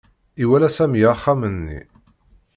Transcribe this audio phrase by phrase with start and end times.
[0.43, 1.79] Iwala Sami axxam-nni.